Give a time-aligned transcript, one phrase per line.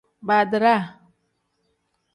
[0.27, 0.79] Badiraa.